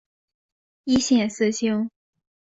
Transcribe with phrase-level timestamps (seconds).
[0.83, 1.91] 一线四星。